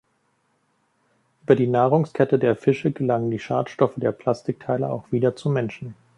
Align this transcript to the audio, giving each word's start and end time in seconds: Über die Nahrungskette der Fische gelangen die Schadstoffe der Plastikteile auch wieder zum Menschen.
Über 1.43 1.55
die 1.55 1.67
Nahrungskette 1.67 2.39
der 2.39 2.55
Fische 2.55 2.91
gelangen 2.91 3.29
die 3.29 3.37
Schadstoffe 3.37 3.93
der 3.97 4.11
Plastikteile 4.11 4.89
auch 4.89 5.11
wieder 5.11 5.35
zum 5.35 5.53
Menschen. 5.53 5.93